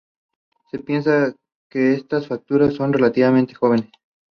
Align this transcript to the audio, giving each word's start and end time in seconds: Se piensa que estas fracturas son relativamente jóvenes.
Se 0.71 0.79
piensa 0.79 1.35
que 1.69 1.93
estas 1.93 2.25
fracturas 2.25 2.73
son 2.73 2.91
relativamente 2.91 3.53
jóvenes. 3.53 3.91